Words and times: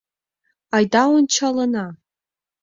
—Айда 0.75 1.03
ончалына. 1.17 1.87